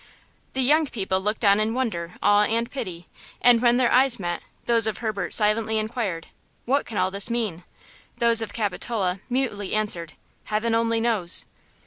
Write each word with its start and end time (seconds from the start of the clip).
The 0.53 0.63
young 0.63 0.87
people 0.87 1.21
looked 1.21 1.45
on 1.45 1.59
in 1.59 1.75
wonder, 1.75 2.15
awe 2.23 2.41
and 2.45 2.71
pity; 2.71 3.07
and 3.39 3.61
then 3.61 3.77
their 3.77 3.91
eyes 3.91 4.19
met–those 4.19 4.87
of 4.87 4.97
Herbert 4.97 5.31
silently 5.31 5.77
inquired: 5.77 6.25
"What 6.65 6.87
can 6.87 6.97
all 6.97 7.11
this 7.11 7.29
mean?" 7.29 7.63
Those 8.17 8.41
of 8.41 8.51
Capitola 8.51 9.19
mutely 9.29 9.75
answered: 9.75 10.13
"Heaven 10.45 10.73
only 10.73 10.99
knows!" 11.01 11.45